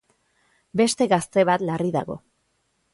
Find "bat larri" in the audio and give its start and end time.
1.53-1.95